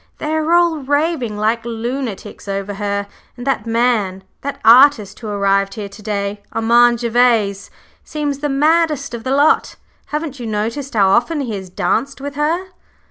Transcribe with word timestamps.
They 0.17 0.33
are 0.33 0.51
all 0.51 0.77
raving 0.79 1.37
like 1.37 1.63
lunatics 1.63 2.47
over 2.47 2.73
her, 2.73 3.05
and 3.37 3.45
that 3.45 3.67
man 3.67 4.23
that 4.41 4.59
artist 4.65 5.19
who 5.19 5.27
arrived 5.27 5.75
here 5.75 5.89
to 5.89 6.01
day, 6.01 6.41
Armand 6.51 7.01
Gervase, 7.01 7.69
seems 8.03 8.39
the 8.39 8.49
maddest 8.49 9.13
of 9.13 9.23
the 9.23 9.29
lot. 9.35 9.75
Haven't 10.07 10.39
you 10.39 10.47
noticed 10.47 10.95
how 10.95 11.09
often 11.09 11.41
he 11.41 11.53
has 11.53 11.69
danced 11.69 12.19
with 12.19 12.33
her?" 12.33 12.69